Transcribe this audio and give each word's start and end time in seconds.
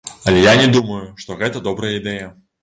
Але 0.27 0.39
я 0.45 0.53
не 0.59 0.63
думаю, 0.77 1.01
што 1.25 1.37
гэта 1.43 1.63
добрая 1.69 1.93
ідэя. 2.01 2.33